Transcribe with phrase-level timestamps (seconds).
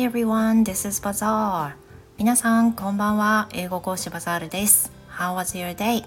[0.00, 1.72] Hi everyone, this is Bazaar.
[2.16, 3.50] 皆さん、こんばんは。
[3.52, 4.90] 英語講師バザールです。
[5.10, 6.06] How was your day?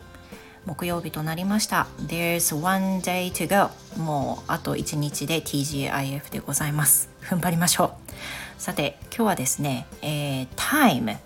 [0.65, 1.85] 木曜日となりました。
[1.99, 3.69] There's one day to go.
[4.01, 7.07] もうあと1日で TGIF でございます。
[7.21, 7.95] 踏ん張りましょ
[8.57, 8.59] う。
[8.59, 11.17] さて、今日はですね、えー、time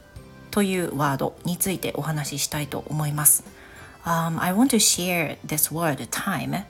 [0.52, 3.46] というワードについてお話ししたいと思います。
[4.04, 6.66] Um, I want to share this word time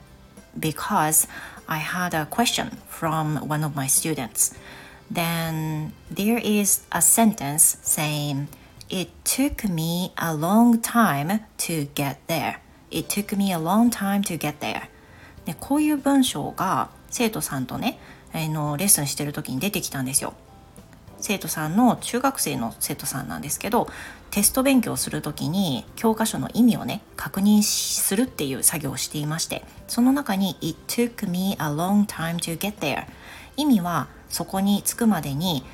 [0.56, 1.28] because
[1.66, 4.54] I had a question from one of my students.
[5.12, 8.48] Then there is a sentence saying,
[8.90, 12.60] It took me a long time to get there.
[12.90, 14.88] It took me a long time to get there.
[15.44, 17.98] でこういう文章が生徒さんとね、
[18.32, 20.34] あのレッスンしてる時に出てきたんですよ。
[21.20, 23.88] 生徒さんの中学生の生徒さんなんですけど
[24.30, 33.06] テスト勉強する時に教科書の意味をね確認するっていう作業をしていましてその中に「It took me a long time to get there」
[33.56, 35.64] 意味はそこに着くまでに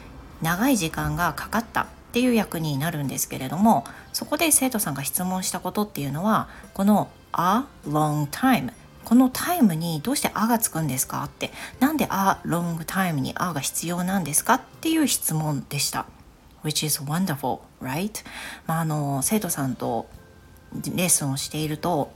[0.43, 8.73] 長い時間がかかったっていう役になるんですけれどもそこで生徒さんが質問したことっていうのはこの「a long time」
[9.05, 16.07] このタイムにどうして「あ」がつくんですかってなんで「あ」ロングタイムに「あ」が必要なんですかっていう質問でした。
[16.63, 18.25] Which is wonderful, right?
[18.67, 20.07] まあ、あの生徒さんと
[20.95, 22.11] レッスンをしていると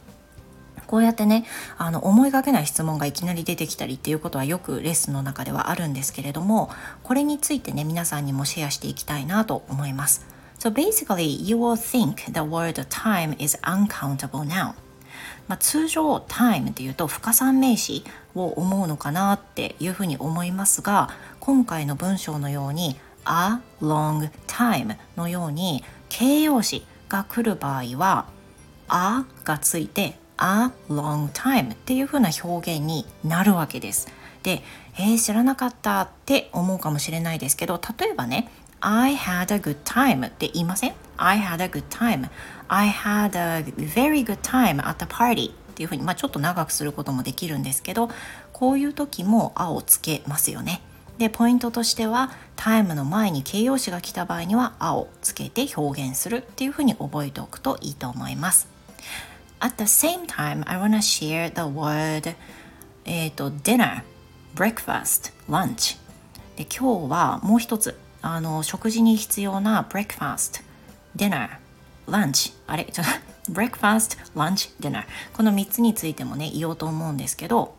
[0.89, 1.44] こうやってね
[1.77, 6.70] あの思いがけない質問がいきなり出てきたりっていうことはよくレッスンの中ではあるんですけれども
[7.05, 10.27] これについてね皆さんにもシェアしていきたいなと思います。
[10.59, 14.75] So basically, you will think the word time is uncountable now.
[15.47, 21.09] まあ、通常 time っていうと不可算名詞を思うのかなっていうふうに思いますが
[21.41, 28.27] 今回の文章のように a long time のように形容詞が来る場合は
[28.89, 34.08] a がついて a long time っていうふうな表現になるわけです。
[34.42, 34.62] で、
[34.97, 38.48] えー、知らなかったって思うかもしれないですけど例えばね
[38.81, 42.28] I had a good time って言いません？I had a good time
[42.69, 48.10] I had a very good time at the party っていうふうに、まあ、ちょっと長くすることもできるんですけど
[48.53, 50.81] こういう時も「あ」をつけますよね。
[51.19, 58.69] でポイントとしてはタイムの前に形容詞が来た場合には「あ」をつけて表現するっていうふうに覚えておくといいと思います。
[59.60, 62.34] At the same time, I wanna share the word
[63.04, 64.02] えっ、と dinner,
[64.54, 65.98] breakfast, lunch
[66.56, 70.62] で今日はもう一つあの食事に必要な breakfast,
[71.16, 71.48] dinner,
[72.06, 73.06] lunch あれちょっ
[73.46, 77.78] と breakfast, lunch, dinner この3つについてもね言おうと思うんですけど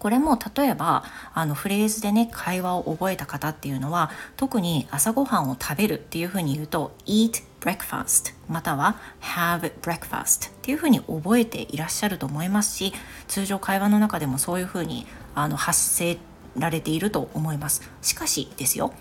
[0.00, 12.94] これも例えばあのフレーズでね会話を覚えた方っていうのは特に朝ごはんを食べるっていうふうに言うと eat breakfast または have breakfast っていうふうに覚えていらっしゃると思いますし
[13.28, 16.16] 通常会話の中でもそういうふうにあの発声
[16.56, 17.88] られていると思います。
[18.02, 18.92] しかしですよ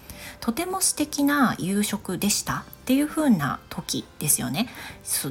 [0.41, 4.67] とても素敵な夕食でしたっていう風な時ですよね。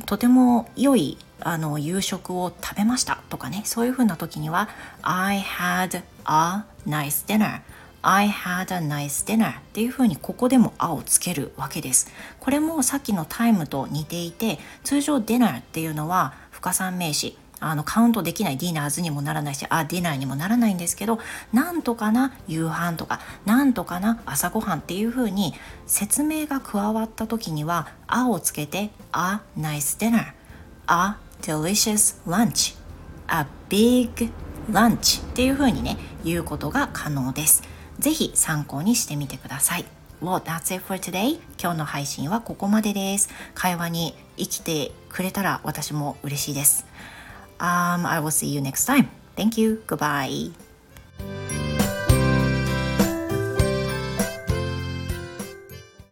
[0.07, 3.18] とても良いあの夕食を食べました。
[3.28, 4.69] とかねそういう風な時には
[5.03, 7.61] I had a nice dinner.
[8.00, 12.09] I had a nice dinner っていう風にここでも「あ」をつけるわけです。
[12.41, 21.19] これもさっきのタイムと似ていて通常 dinner っていうのは不可算名詞あのカウントできないディナーズにもならないしあディナーにもならないんですけど
[21.53, 25.55] なんとかな夕飯とかなんとかな朝ごはんっていう風に
[25.87, 30.33] 説明が加わった時には「あ」をつけて「a nice dinner」
[30.87, 32.77] 「a delicious lunch」
[33.28, 34.31] 「a big
[34.71, 37.62] lunch」っていう風にね言うことが可能です。
[37.99, 39.84] ぜひ参考にしてみてください。
[40.22, 41.39] Well, that's it for today.
[41.61, 43.28] 今日の配信はここまでです。
[43.55, 46.87] 会話に生きてくれたら私も嬉しいです。
[47.59, 49.09] Um, I will see you next time.
[49.37, 49.83] Thank you.
[49.87, 50.68] Goodbye.